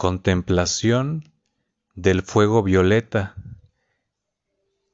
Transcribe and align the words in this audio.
Contemplación 0.00 1.32
del 1.96 2.22
fuego 2.22 2.62
violeta 2.62 3.34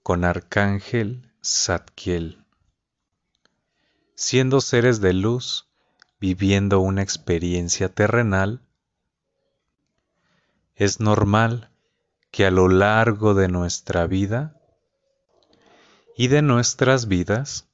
con 0.02 0.24
Arcángel 0.24 1.30
Zadkiel. 1.44 2.42
Siendo 4.14 4.62
seres 4.62 5.02
de 5.02 5.12
luz, 5.12 5.68
viviendo 6.20 6.80
una 6.80 7.02
experiencia 7.02 7.90
terrenal, 7.90 8.62
es 10.74 11.00
normal 11.00 11.70
que 12.30 12.46
a 12.46 12.50
lo 12.50 12.70
largo 12.70 13.34
de 13.34 13.48
nuestra 13.48 14.06
vida 14.06 14.58
y 16.16 16.28
de 16.28 16.40
nuestras 16.40 17.08
vidas 17.08 17.68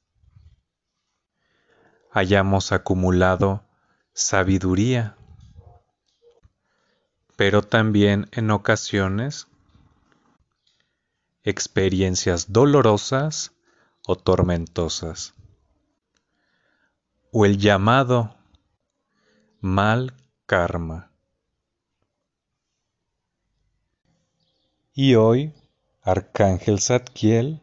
hayamos 2.11 2.73
acumulado 2.73 3.63
sabiduría, 4.11 5.15
pero 7.41 7.63
también 7.63 8.29
en 8.33 8.51
ocasiones 8.51 9.47
experiencias 11.41 12.53
dolorosas 12.53 13.51
o 14.05 14.15
tormentosas, 14.15 15.33
o 17.31 17.47
el 17.47 17.57
llamado 17.57 18.37
mal 19.59 20.13
karma. 20.45 21.11
Y 24.93 25.15
hoy, 25.15 25.51
Arcángel 26.03 26.79
Zadkiel 26.79 27.59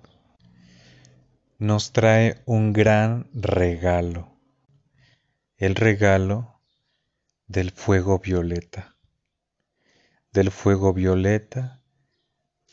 nos 1.58 1.92
trae 1.92 2.42
un 2.46 2.72
gran 2.72 3.30
regalo, 3.32 4.28
el 5.56 5.76
regalo 5.76 6.60
del 7.46 7.70
fuego 7.70 8.18
violeta, 8.18 8.97
del 10.32 10.50
fuego 10.50 10.92
violeta, 10.92 11.82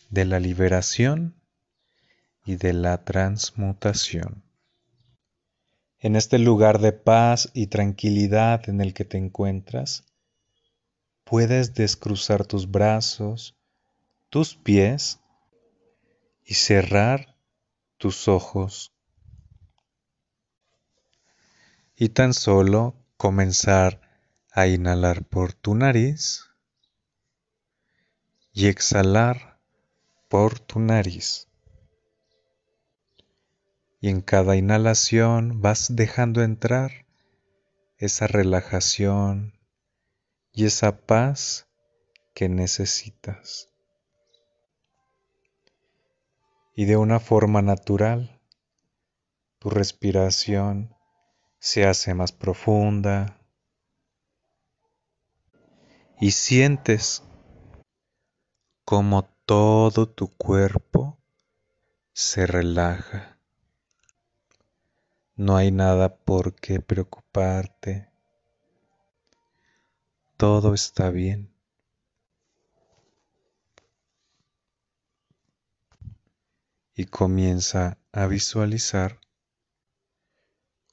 de 0.09 0.25
la 0.25 0.39
liberación 0.39 1.35
y 2.45 2.57
de 2.57 2.73
la 2.73 3.03
transmutación. 3.03 4.43
En 5.99 6.15
este 6.15 6.37
lugar 6.37 6.79
de 6.79 6.91
paz 6.91 7.49
y 7.53 7.67
tranquilidad 7.67 8.69
en 8.69 8.81
el 8.81 8.93
que 8.93 9.05
te 9.05 9.17
encuentras, 9.17 10.03
puedes 11.23 11.73
descruzar 11.73 12.45
tus 12.45 12.69
brazos, 12.69 13.55
tus 14.29 14.55
pies 14.55 15.19
y 16.43 16.53
cerrar 16.53 17.35
tus 17.97 18.27
ojos. 18.27 18.93
Y 21.95 22.09
tan 22.09 22.33
solo 22.33 22.93
comenzar 23.17 24.01
a 24.51 24.67
inhalar 24.67 25.23
por 25.23 25.53
tu 25.53 25.73
nariz 25.73 26.43
y 28.55 28.65
exhalar 28.65 29.59
por 30.27 30.59
tu 30.59 30.79
nariz. 30.79 31.47
Y 34.01 34.09
en 34.09 34.21
cada 34.21 34.55
inhalación 34.55 35.61
vas 35.61 35.95
dejando 35.95 36.41
entrar 36.41 37.05
esa 37.97 38.25
relajación 38.25 39.53
y 40.51 40.65
esa 40.65 40.97
paz 41.05 41.67
que 42.33 42.49
necesitas. 42.49 43.69
y 46.75 46.85
de 46.85 46.97
una 46.97 47.19
forma 47.19 47.61
natural 47.61 48.41
tu 49.59 49.69
respiración 49.69 50.93
se 51.57 51.87
hace 51.87 52.13
más 52.13 52.33
profunda 52.33 53.39
y 56.19 56.31
sientes 56.31 57.23
como 58.85 59.25
todo 59.45 60.07
tu 60.07 60.29
cuerpo 60.29 61.17
se 62.13 62.47
relaja. 62.47 63.37
No 65.35 65.57
hay 65.57 65.71
nada 65.71 66.15
por 66.15 66.55
qué 66.55 66.79
preocuparte. 66.79 68.09
Todo 70.37 70.73
está 70.73 71.09
bien. 71.09 71.55
y 76.95 77.05
comienza 77.05 77.97
a 78.13 78.25
visualizar 78.25 79.19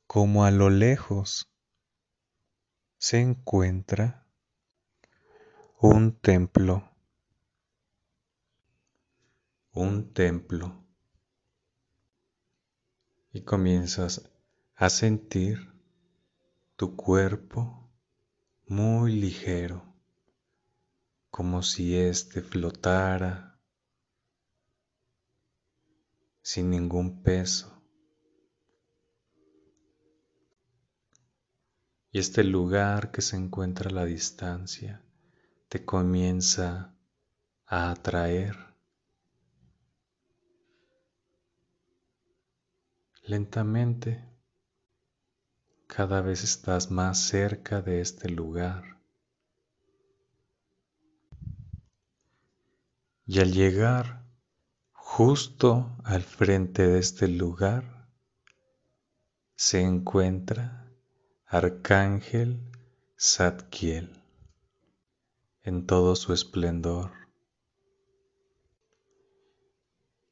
cómo 0.08 0.44
a 0.44 0.50
lo 0.50 0.68
lejos 0.68 1.48
se 2.98 3.20
encuentra 3.20 4.26
un 5.78 6.12
templo, 6.12 6.91
un 9.72 10.12
templo, 10.12 10.84
y 13.32 13.40
comienzas 13.40 14.30
a 14.74 14.90
sentir 14.90 15.72
tu 16.76 16.94
cuerpo 16.94 17.90
muy 18.66 19.12
ligero, 19.18 19.94
como 21.30 21.62
si 21.62 21.96
éste 21.96 22.42
flotara 22.42 23.58
sin 26.42 26.68
ningún 26.68 27.22
peso. 27.22 27.82
Y 32.10 32.18
este 32.18 32.44
lugar 32.44 33.10
que 33.10 33.22
se 33.22 33.36
encuentra 33.36 33.88
a 33.88 33.94
la 33.94 34.04
distancia 34.04 35.02
te 35.68 35.82
comienza 35.82 36.94
a 37.64 37.90
atraer. 37.90 38.71
Lentamente, 43.22 44.24
cada 45.86 46.20
vez 46.20 46.44
estás 46.44 46.90
más 46.90 47.18
cerca 47.18 47.82
de 47.82 48.00
este 48.00 48.28
lugar. 48.28 49.00
Y 53.26 53.40
al 53.40 53.52
llegar 53.52 54.22
Justo 55.14 55.94
al 56.04 56.22
frente 56.22 56.86
de 56.86 56.98
este 56.98 57.28
lugar 57.28 58.08
se 59.54 59.82
encuentra 59.82 60.90
Arcángel 61.44 62.62
Zadkiel 63.20 64.22
en 65.64 65.84
todo 65.84 66.16
su 66.16 66.32
esplendor 66.32 67.12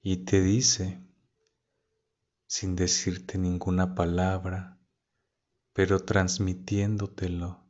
y 0.01 0.25
te 0.25 0.41
dice, 0.41 1.03
sin 2.51 2.75
decirte 2.75 3.39
ninguna 3.39 3.95
palabra, 3.95 4.77
pero 5.73 6.01
transmitiéndotelo 6.01 7.65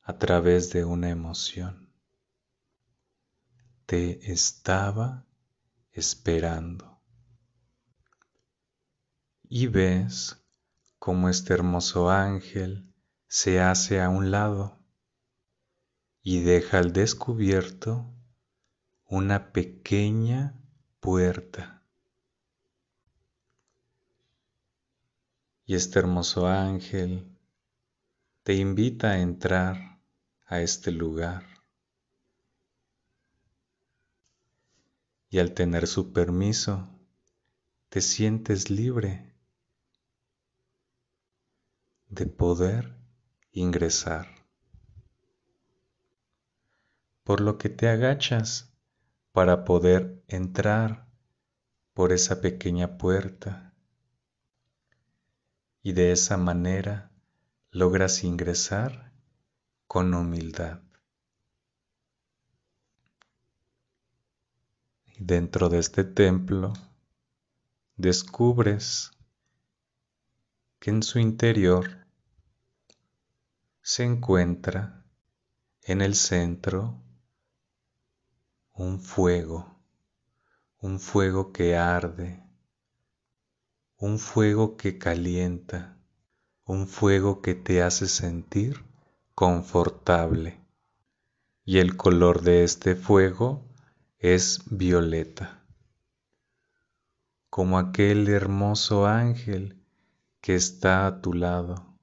a 0.00 0.16
través 0.16 0.72
de 0.72 0.86
una 0.86 1.10
emoción. 1.10 1.92
Te 3.84 4.32
estaba 4.32 5.26
esperando. 5.90 6.98
Y 9.50 9.66
ves 9.66 10.42
cómo 10.98 11.28
este 11.28 11.52
hermoso 11.52 12.10
ángel 12.10 12.90
se 13.28 13.60
hace 13.60 14.00
a 14.00 14.08
un 14.08 14.30
lado 14.30 14.78
y 16.22 16.40
deja 16.40 16.78
al 16.78 16.94
descubierto 16.94 18.10
una 19.04 19.52
pequeña 19.52 20.58
puerta. 21.00 21.81
Y 25.64 25.74
este 25.74 25.98
hermoso 25.98 26.46
ángel 26.46 27.38
te 28.42 28.54
invita 28.54 29.12
a 29.12 29.18
entrar 29.20 30.00
a 30.46 30.60
este 30.60 30.90
lugar. 30.90 31.52
y 35.32 35.38
al 35.38 35.54
tener 35.54 35.86
su 35.86 36.12
permiso 36.12 36.90
te 37.88 38.02
sientes 38.02 38.68
libre 38.68 39.34
de 42.08 42.26
poder 42.26 42.94
ingresar. 43.50 44.26
Por 47.24 47.40
lo 47.40 47.56
que 47.56 47.70
te 47.70 47.88
agachas 47.88 48.76
para 49.32 49.64
poder 49.64 50.22
entrar 50.28 51.08
por 51.94 52.12
esa 52.12 52.42
pequeña 52.42 52.98
puerta 52.98 53.71
y 55.82 55.92
de 55.92 56.12
esa 56.12 56.36
manera 56.36 57.10
logras 57.70 58.22
ingresar 58.24 59.12
con 59.86 60.14
humildad. 60.14 60.80
Dentro 65.18 65.68
de 65.68 65.78
este 65.78 66.04
templo 66.04 66.72
descubres 67.96 69.10
que 70.78 70.90
en 70.90 71.02
su 71.02 71.18
interior 71.18 72.06
se 73.82 74.04
encuentra 74.04 75.04
en 75.82 76.00
el 76.00 76.14
centro 76.14 77.02
un 78.72 79.00
fuego, 79.00 79.80
un 80.78 80.98
fuego 80.98 81.52
que 81.52 81.76
arde, 81.76 82.42
un 84.02 84.18
fuego 84.18 84.76
que 84.76 84.98
calienta, 84.98 85.96
un 86.64 86.88
fuego 86.88 87.40
que 87.40 87.54
te 87.54 87.84
hace 87.84 88.08
sentir 88.08 88.84
confortable. 89.32 90.60
Y 91.64 91.78
el 91.78 91.96
color 91.96 92.42
de 92.42 92.64
este 92.64 92.96
fuego 92.96 93.64
es 94.18 94.62
violeta, 94.66 95.64
como 97.48 97.78
aquel 97.78 98.26
hermoso 98.26 99.06
ángel 99.06 99.80
que 100.40 100.56
está 100.56 101.06
a 101.06 101.20
tu 101.20 101.32
lado, 101.32 101.96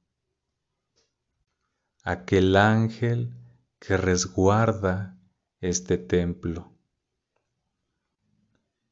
aquel 2.04 2.56
ángel 2.56 3.36
que 3.78 3.98
resguarda 3.98 5.20
este 5.60 5.98
templo. 5.98 6.72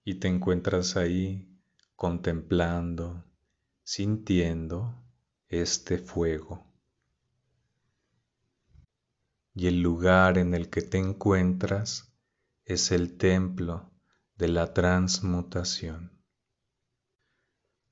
Y 0.04 0.15
te 0.15 0.27
encuentras 0.27 0.98
ahí 0.98 1.46
contemplando, 1.97 3.25
sintiendo 3.81 5.03
este 5.49 5.97
fuego. 5.97 6.63
Y 9.55 9.65
el 9.65 9.81
lugar 9.81 10.38
en 10.38 10.53
el 10.53 10.69
que 10.69 10.83
te 10.83 10.99
encuentras 10.99 12.13
es 12.65 12.91
el 12.91 13.17
templo 13.17 13.91
de 14.35 14.47
la 14.47 14.75
transmutación, 14.75 16.21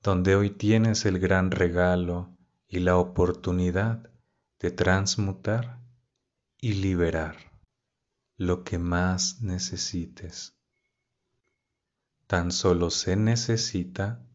donde 0.03 0.35
hoy 0.35 0.51
tienes 0.51 1.05
el 1.05 1.17
gran 1.17 1.49
regalo 1.49 2.37
y 2.67 2.81
la 2.81 2.97
oportunidad 2.97 4.11
de 4.59 4.69
transmutar 4.69 5.81
y 6.61 6.73
liberar 6.73 7.37
lo 8.37 8.63
que 8.63 8.77
más 8.77 9.41
necesites. 9.41 10.55
Tan 12.27 12.51
solo 12.51 12.89
se 12.89 13.16
necesita 13.16 14.25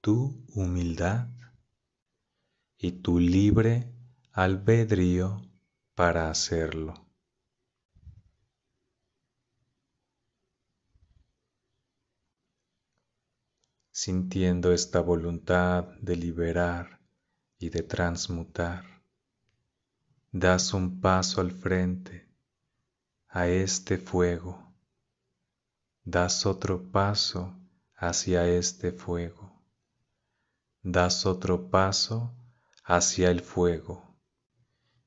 tu 0.00 0.42
humildad 0.54 1.28
y 2.78 2.92
tu 2.92 3.18
libre 3.18 3.92
albedrío 4.32 5.42
para 5.94 6.30
hacerlo. 6.30 6.94
Sintiendo 13.90 14.72
esta 14.72 15.00
voluntad 15.00 15.84
de 16.00 16.16
liberar 16.16 17.00
y 17.58 17.68
de 17.68 17.82
transmutar, 17.82 19.02
das 20.30 20.72
un 20.72 21.00
paso 21.00 21.40
al 21.40 21.50
frente 21.50 22.32
a 23.26 23.48
este 23.48 23.98
fuego, 23.98 24.67
das 26.10 26.46
otro 26.46 26.90
paso 26.90 27.54
hacia 27.94 28.46
este 28.46 28.92
fuego, 28.92 29.62
das 30.82 31.26
otro 31.26 31.68
paso 31.68 32.34
hacia 32.82 33.30
el 33.30 33.42
fuego. 33.42 34.16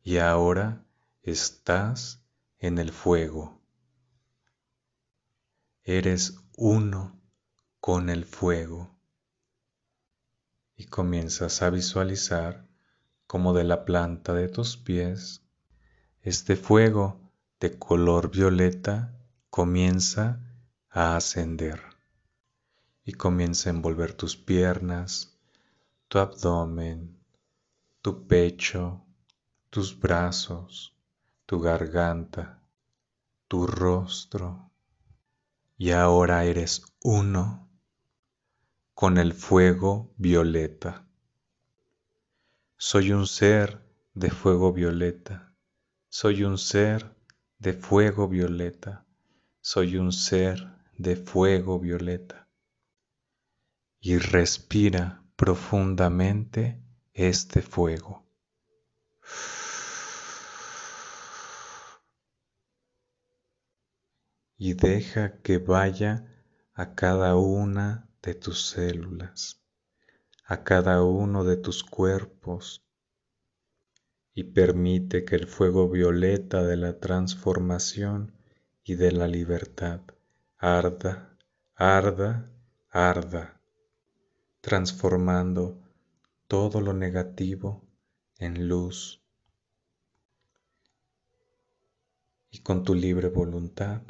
Y 0.03 0.19
ahora 0.19 0.86
estás 1.24 2.24
en 2.59 2.77
el 2.77 2.92
fuego. 2.92 3.59
Eres 5.81 6.38
uno 6.56 7.19
con 7.80 8.12
el 8.12 8.25
fuego. 8.25 8.95
Y 10.75 10.86
comienzas 10.86 11.63
a 11.63 11.71
visualizar 11.71 12.68
como 13.25 13.54
de 13.54 13.63
la 13.63 13.86
planta 13.86 14.36
de 14.36 14.50
tus 14.50 14.77
pies 14.77 15.42
este 16.21 16.56
fuego 16.56 17.19
de 17.59 17.80
color 17.80 18.30
violeta 18.30 19.18
comienza 19.50 20.50
a 20.91 21.15
ascender 21.15 21.81
y 23.05 23.13
comienza 23.13 23.69
a 23.69 23.73
envolver 23.73 24.13
tus 24.13 24.35
piernas, 24.35 25.38
tu 26.09 26.19
abdomen, 26.19 27.17
tu 28.01 28.27
pecho, 28.27 29.01
tus 29.69 29.97
brazos, 29.97 30.93
tu 31.45 31.61
garganta, 31.61 32.61
tu 33.47 33.65
rostro. 33.65 34.69
Y 35.77 35.91
ahora 35.91 36.43
eres 36.43 36.83
uno 37.03 37.69
con 38.94 39.17
el 39.17 39.33
fuego 39.33 40.13
violeta. 40.17 41.07
Soy 42.77 43.13
un 43.13 43.27
ser 43.27 43.81
de 44.13 44.29
fuego 44.29 44.73
violeta. 44.73 45.53
Soy 46.09 46.44
un 46.44 46.57
ser 46.57 47.15
de 47.59 47.73
fuego 47.73 48.27
violeta. 48.27 49.05
Soy 49.61 49.97
un 49.97 50.11
ser 50.11 50.81
de 51.01 51.15
fuego 51.15 51.80
violeta. 51.80 52.48
Y 54.00 54.18
respira 54.18 55.24
profundamente 55.36 56.81
este 57.13 57.62
fuego. 57.62 58.24
Y 64.57 64.74
deja 64.75 65.42
que 65.42 65.57
vaya 65.57 66.27
a 66.74 66.94
cada 66.94 67.36
una 67.36 68.07
de 68.21 68.36
tus 68.36 68.69
células, 68.69 69.59
a 70.45 70.63
cada 70.63 71.04
uno 71.04 71.44
de 71.44 71.57
tus 71.57 71.83
cuerpos, 71.83 72.86
y 74.33 74.44
permite 74.44 75.25
que 75.25 75.36
el 75.36 75.47
fuego 75.47 75.89
violeta 75.89 76.63
de 76.63 76.77
la 76.77 77.00
transformación 77.00 78.33
y 78.83 78.95
de 78.95 79.12
la 79.12 79.27
libertad 79.27 80.01
arda, 80.63 81.35
arda, 81.73 82.47
arda, 82.91 83.59
transformando 84.61 85.81
todo 86.47 86.81
lo 86.81 86.93
negativo 86.93 87.81
en 88.37 88.67
luz. 88.67 89.23
Y 92.51 92.59
con 92.59 92.83
tu 92.83 92.93
libre 92.93 93.29
voluntad 93.29 94.03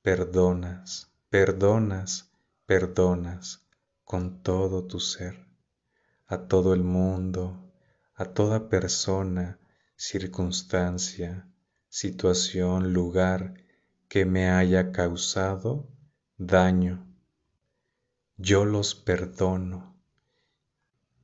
perdonas, 0.00 1.12
perdonas, 1.28 2.30
perdonas 2.64 3.62
con 4.04 4.42
todo 4.42 4.86
tu 4.86 4.98
ser 4.98 5.46
a 6.26 6.38
todo 6.46 6.72
el 6.72 6.84
mundo, 6.84 7.70
a 8.14 8.24
toda 8.24 8.70
persona, 8.70 9.58
circunstancia, 9.94 11.46
situación, 11.90 12.94
lugar 12.94 13.60
que 14.10 14.24
me 14.24 14.50
haya 14.50 14.90
causado 14.90 15.88
daño. 16.36 17.06
Yo 18.36 18.64
los 18.64 18.96
perdono 18.96 19.96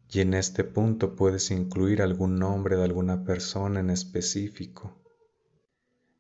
y 0.09 0.21
en 0.21 0.35
este 0.35 0.62
punto 0.62 1.16
puedes 1.16 1.50
incluir 1.50 2.00
algún 2.00 2.38
nombre 2.38 2.76
de 2.76 2.85
alguna 2.85 3.25
persona 3.25 3.81
en 3.81 3.90
específico. 3.90 4.97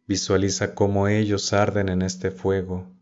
Visualiza 0.08 0.74
cómo 0.74 1.06
ellos 1.06 1.52
arden 1.52 1.88
en 1.88 2.02
este 2.02 2.32
fuego. 2.32 2.92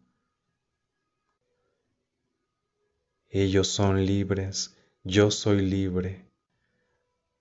Ellos 3.31 3.69
son 3.69 4.05
libres, 4.05 4.77
yo 5.05 5.31
soy 5.31 5.63
libre, 5.63 6.31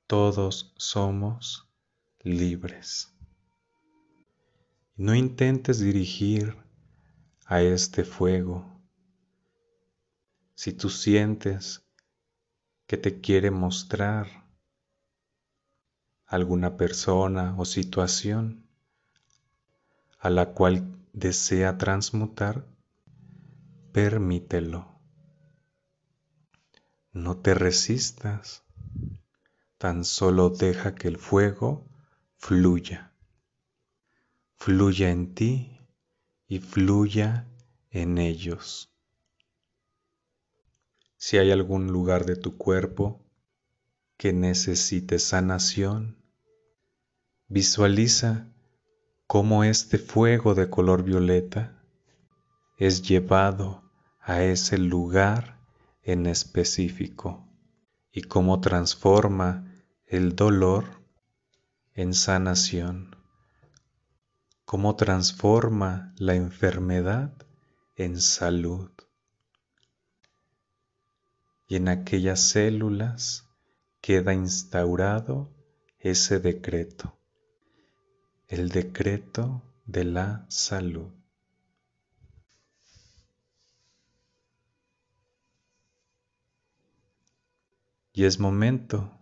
todos 0.08 0.74
somos 0.78 1.68
libres. 2.22 3.14
No 4.96 5.16
intentes 5.16 5.80
dirigir 5.80 6.56
a 7.48 7.62
este 7.62 8.04
fuego. 8.04 8.64
Si 10.54 10.72
tú 10.72 10.92
sientes 10.92 11.84
que 12.86 12.98
te 12.98 13.20
quiere 13.20 13.50
mostrar 13.50 14.28
alguna 16.28 16.78
persona 16.78 17.56
o 17.58 17.66
situación 17.66 18.68
a 20.20 20.30
la 20.30 20.54
cual 20.54 20.96
desea 21.12 21.80
transmutar, 21.80 22.64
permítelo. 23.94 25.00
No 27.12 27.38
te 27.38 27.56
resistas, 27.56 28.64
tan 29.80 30.06
solo 30.06 30.50
deja 30.50 30.94
que 30.94 31.08
el 31.08 31.18
fuego 31.18 31.90
fluya, 32.38 33.13
fluya 34.66 35.10
en 35.10 35.36
ti 35.36 35.78
y 36.48 36.60
fluya 36.60 37.50
en 37.90 38.18
ellos. 38.18 38.94
Si 41.18 41.38
hay 41.38 41.52
algún 41.52 41.88
lugar 41.88 42.26
de 42.26 42.38
tu 42.38 42.56
cuerpo 42.56 43.20
que 44.16 44.32
necesite 44.32 45.20
sanación, 45.20 46.16
visualiza 47.50 48.48
cómo 49.28 49.66
este 49.66 49.98
fuego 49.98 50.56
de 50.56 50.70
color 50.70 51.04
violeta 51.04 51.84
es 52.78 53.02
llevado 53.02 53.84
a 54.22 54.44
ese 54.44 54.78
lugar 54.78 55.60
en 56.04 56.26
específico 56.26 57.46
y 58.14 58.22
cómo 58.22 58.62
transforma 58.62 59.70
el 60.08 60.38
dolor 60.38 60.86
en 61.96 62.14
sanación, 62.14 63.23
cómo 64.74 64.96
transforma 64.96 66.16
la 66.18 66.34
enfermedad 66.34 67.32
en 67.96 68.20
salud. 68.20 68.90
Y 71.68 71.76
en 71.76 71.90
aquellas 71.90 72.40
células 72.42 73.48
queda 74.02 74.34
instaurado 74.34 75.54
ese 76.00 76.40
decreto, 76.40 77.16
el 78.48 78.70
decreto 78.70 79.62
de 79.86 80.06
la 80.06 80.48
salud. 80.50 81.14
Y 88.12 88.24
es 88.24 88.40
momento 88.40 89.20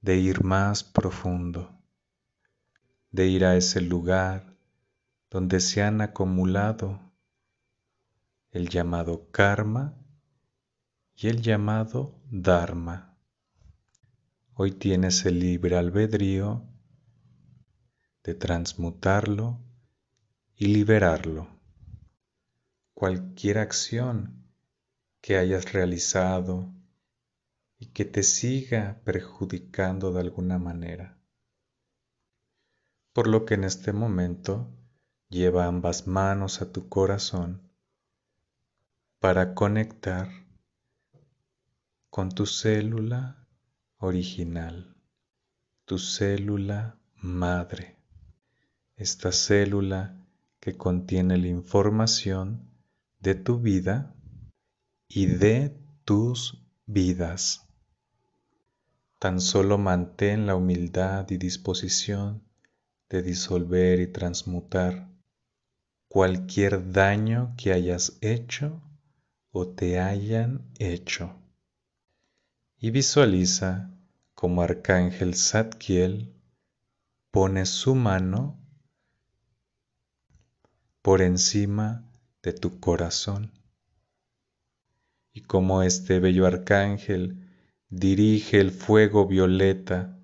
de 0.00 0.18
ir 0.18 0.44
más 0.44 0.84
profundo, 0.84 1.76
de 3.10 3.26
ir 3.26 3.44
a 3.44 3.56
ese 3.56 3.80
lugar 3.80 4.55
donde 5.30 5.60
se 5.60 5.82
han 5.82 6.00
acumulado 6.00 7.00
el 8.50 8.68
llamado 8.68 9.30
karma 9.30 9.94
y 11.14 11.28
el 11.28 11.42
llamado 11.42 12.20
dharma. 12.30 13.18
Hoy 14.54 14.72
tienes 14.72 15.26
el 15.26 15.40
libre 15.40 15.76
albedrío 15.76 16.66
de 18.24 18.34
transmutarlo 18.34 19.60
y 20.56 20.66
liberarlo. 20.66 21.48
Cualquier 22.94 23.58
acción 23.58 24.46
que 25.20 25.36
hayas 25.36 25.72
realizado 25.72 26.72
y 27.78 27.86
que 27.86 28.04
te 28.04 28.22
siga 28.22 29.00
perjudicando 29.04 30.12
de 30.12 30.20
alguna 30.20 30.58
manera. 30.58 31.18
Por 33.12 33.26
lo 33.26 33.44
que 33.44 33.54
en 33.54 33.64
este 33.64 33.92
momento 33.92 34.72
lleva 35.28 35.66
ambas 35.66 36.06
manos 36.06 36.62
a 36.62 36.70
tu 36.70 36.88
corazón 36.88 37.62
para 39.18 39.54
conectar 39.54 40.28
con 42.10 42.30
tu 42.30 42.46
célula 42.46 43.46
original, 43.98 44.96
tu 45.84 45.98
célula 45.98 46.98
madre, 47.16 47.96
esta 48.96 49.32
célula 49.32 50.24
que 50.60 50.76
contiene 50.76 51.36
la 51.38 51.48
información 51.48 52.70
de 53.20 53.34
tu 53.34 53.58
vida 53.58 54.14
y 55.08 55.26
de 55.26 55.76
tus 56.04 56.64
vidas. 56.86 57.66
Tan 59.18 59.40
solo 59.40 59.76
mantén 59.76 60.46
la 60.46 60.54
humildad 60.54 61.28
y 61.30 61.36
disposición 61.36 62.42
de 63.08 63.22
disolver 63.22 64.00
y 64.00 64.06
transmutar 64.06 65.15
cualquier 66.08 66.92
daño 66.92 67.54
que 67.56 67.72
hayas 67.72 68.18
hecho 68.20 68.82
o 69.50 69.68
te 69.68 70.00
hayan 70.00 70.70
hecho. 70.78 71.34
Y 72.78 72.90
visualiza 72.90 73.90
como 74.34 74.62
Arcángel 74.62 75.34
Zadkiel 75.34 76.34
pone 77.30 77.66
su 77.66 77.94
mano 77.94 78.58
por 81.02 81.22
encima 81.22 82.04
de 82.42 82.52
tu 82.52 82.80
corazón. 82.80 83.52
Y 85.32 85.42
como 85.42 85.82
este 85.82 86.18
bello 86.18 86.46
arcángel 86.46 87.46
dirige 87.88 88.58
el 88.60 88.72
fuego 88.72 89.26
violeta 89.26 90.18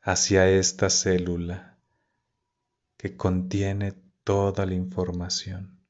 hacia 0.00 0.48
esta 0.48 0.90
célula 0.90 1.78
que 2.96 3.16
contiene 3.16 3.94
toda 4.28 4.66
la 4.66 4.74
información. 4.74 5.80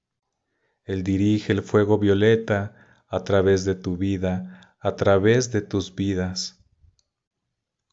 Él 0.85 1.03
dirige 1.03 1.51
el 1.51 1.61
fuego 1.61 1.99
violeta 1.99 3.03
a 3.09 3.25
través 3.25 3.65
de 3.65 3.75
tu 3.75 3.97
vida, 3.97 4.77
a 4.79 4.95
través 4.95 5.51
de 5.51 5.61
tus 5.61 5.93
vidas, 5.93 6.65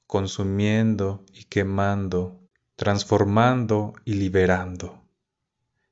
consumiendo 0.05 1.25
y 1.33 1.45
quemando, 1.45 2.47
transformando 2.75 3.95
y 4.05 4.13
liberando 4.13 5.09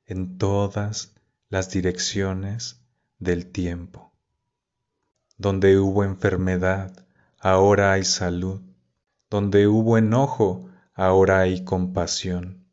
en 0.06 0.38
todas 0.38 1.16
las 1.48 1.72
direcciones 1.72 2.80
del 3.18 3.50
tiempo. 3.50 4.12
Donde 5.36 5.80
hubo 5.80 6.04
enfermedad, 6.04 7.04
ahora 7.40 7.90
hay 7.90 8.04
salud. 8.04 8.60
Donde 9.28 9.66
hubo 9.66 9.98
enojo, 9.98 10.70
ahora 10.94 11.40
hay 11.40 11.64
compasión. 11.64 12.63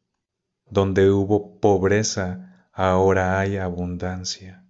Donde 0.71 1.11
hubo 1.11 1.59
pobreza, 1.59 2.69
ahora 2.71 3.39
hay 3.39 3.57
abundancia. 3.57 4.65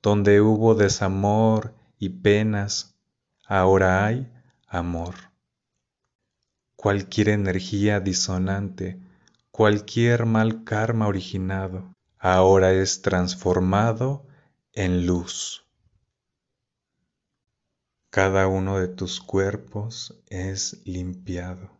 Donde 0.00 0.40
hubo 0.40 0.76
desamor 0.76 1.74
y 1.98 2.10
penas, 2.10 2.96
ahora 3.44 4.06
hay 4.06 4.32
amor. 4.68 5.16
Cualquier 6.76 7.30
energía 7.30 7.98
disonante, 7.98 9.00
cualquier 9.50 10.24
mal 10.24 10.62
karma 10.62 11.08
originado, 11.08 11.92
ahora 12.20 12.72
es 12.72 13.02
transformado 13.02 14.24
en 14.72 15.04
luz. 15.04 15.66
Cada 18.10 18.46
uno 18.46 18.78
de 18.78 18.86
tus 18.86 19.20
cuerpos 19.20 20.22
es 20.28 20.80
limpiado. 20.84 21.75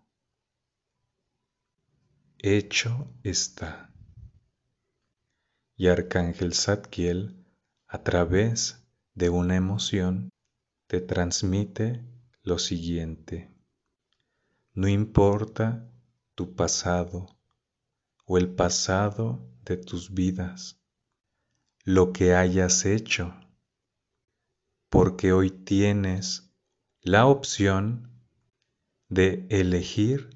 Hecho 2.39 3.13
está. 3.23 3.93
Y 5.77 5.89
Arcángel 5.89 6.55
Zadkiel, 6.55 7.45
a 7.87 8.03
través 8.03 8.87
de 9.15 9.31
una 9.31 9.57
emoción, 9.57 10.31
te 10.87 11.01
transmite 11.01 12.05
lo 12.43 12.59
siguiente. 12.59 13.55
No 14.73 14.89
importa 14.89 15.91
tu 16.35 16.55
pasado 16.55 17.27
o 18.25 18.39
el 18.39 18.55
pasado 18.55 19.49
de 19.65 19.77
tus 19.77 20.13
vidas, 20.13 20.79
lo 21.85 22.13
que 22.13 22.35
hayas 22.35 22.85
hecho 22.85 23.35
porque 24.89 25.33
hoy 25.33 25.51
tienes 25.51 26.55
la 27.03 27.27
opción 27.27 28.13
de 29.09 29.47
elegir 29.51 30.31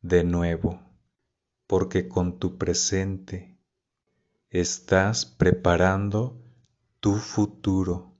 de 0.00 0.24
nuevo, 0.24 0.80
porque 1.66 2.08
con 2.08 2.38
tu 2.38 2.58
presente 2.58 3.58
estás 4.50 5.26
preparando 5.26 6.42
tu 7.00 7.16
futuro 7.16 8.14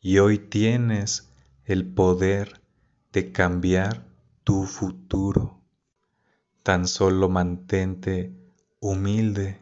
y 0.00 0.18
hoy 0.18 0.38
tienes 0.38 1.32
el 1.64 1.92
poder 1.92 2.60
de 3.12 3.32
cambiar 3.32 4.06
tu 4.44 4.64
futuro. 4.64 5.62
Tan 6.62 6.86
solo 6.86 7.28
mantente 7.28 8.36
humilde 8.80 9.60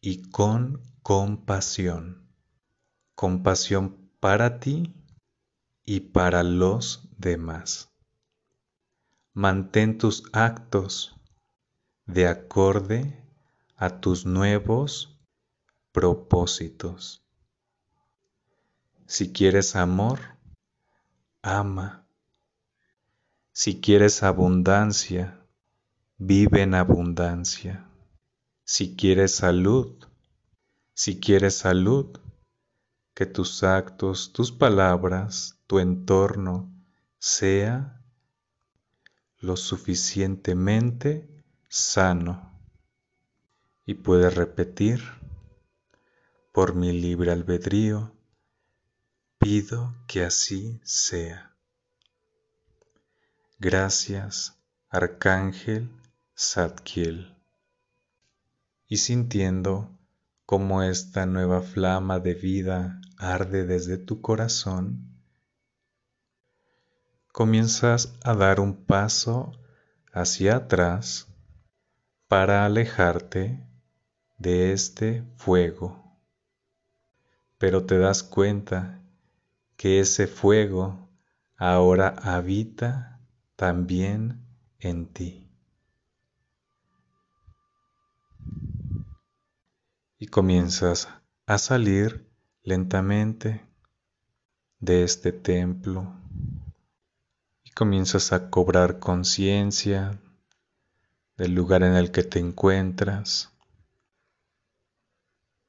y 0.00 0.30
con 0.30 0.82
compasión. 1.02 2.28
Compasión 3.14 4.10
para 4.20 4.60
ti 4.60 4.94
y 5.84 6.00
para 6.00 6.42
los 6.42 7.08
demás. 7.16 7.90
Mantén 9.32 9.98
tus 9.98 10.24
actos 10.32 11.17
de 12.08 12.26
acorde 12.26 13.22
a 13.76 14.00
tus 14.00 14.24
nuevos 14.24 15.14
propósitos. 15.92 17.22
Si 19.06 19.30
quieres 19.30 19.76
amor, 19.76 20.18
ama. 21.42 22.06
Si 23.52 23.80
quieres 23.80 24.22
abundancia, 24.22 25.38
vive 26.16 26.62
en 26.62 26.74
abundancia. 26.74 27.86
Si 28.64 28.96
quieres 28.96 29.34
salud, 29.34 30.06
si 30.94 31.20
quieres 31.20 31.58
salud, 31.58 32.18
que 33.12 33.26
tus 33.26 33.62
actos, 33.62 34.32
tus 34.32 34.50
palabras, 34.50 35.58
tu 35.66 35.78
entorno 35.78 36.72
sea 37.18 38.00
lo 39.40 39.56
suficientemente 39.56 41.37
sano. 41.68 42.52
Y 43.84 43.94
puedes 43.94 44.34
repetir, 44.34 45.00
por 46.52 46.74
mi 46.74 46.92
libre 46.92 47.30
albedrío, 47.30 48.12
pido 49.38 49.94
que 50.06 50.24
así 50.24 50.80
sea. 50.82 51.54
Gracias, 53.58 54.56
Arcángel 54.88 55.90
Zadkiel. 56.36 57.34
Y 58.86 58.98
sintiendo 58.98 59.98
como 60.46 60.82
esta 60.82 61.26
nueva 61.26 61.62
flama 61.62 62.20
de 62.20 62.34
vida 62.34 63.00
arde 63.18 63.66
desde 63.66 63.98
tu 63.98 64.20
corazón, 64.20 65.22
comienzas 67.32 68.14
a 68.24 68.34
dar 68.34 68.60
un 68.60 68.84
paso 68.84 69.52
hacia 70.12 70.56
atrás 70.56 71.28
para 72.28 72.66
alejarte 72.66 73.66
de 74.36 74.72
este 74.72 75.24
fuego. 75.36 76.04
Pero 77.56 77.86
te 77.86 77.98
das 77.98 78.22
cuenta 78.22 79.02
que 79.76 80.00
ese 80.00 80.26
fuego 80.26 81.08
ahora 81.56 82.14
habita 82.22 83.20
también 83.56 84.44
en 84.78 85.06
ti. 85.06 85.50
Y 90.18 90.26
comienzas 90.26 91.08
a 91.46 91.58
salir 91.58 92.30
lentamente 92.62 93.64
de 94.80 95.02
este 95.02 95.32
templo 95.32 96.12
y 97.64 97.70
comienzas 97.70 98.32
a 98.32 98.50
cobrar 98.50 98.98
conciencia 98.98 100.20
del 101.38 101.54
lugar 101.54 101.84
en 101.84 101.94
el 101.94 102.10
que 102.10 102.24
te 102.24 102.40
encuentras. 102.40 103.52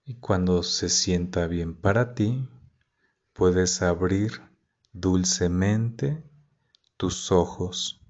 Y 0.04 0.16
cuando 0.16 0.64
se 0.64 0.90
sienta 0.90 1.46
bien 1.46 1.76
para 1.76 2.16
ti, 2.16 2.50
puedes 3.34 3.84
abrir 3.84 4.42
dulcemente 4.92 6.24
tus 6.98 7.32
ojos. 7.32 8.02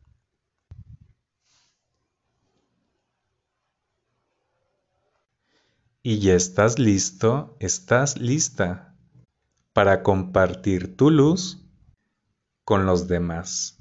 Y 6.01 6.19
ya 6.19 6.35
estás 6.35 6.79
listo, 6.79 7.57
estás 7.59 8.17
lista 8.17 8.95
para 9.73 10.01
compartir 10.01 10.95
tu 10.95 11.11
luz 11.11 11.65
con 12.63 12.85
los 12.85 13.09
demás. 13.09 13.78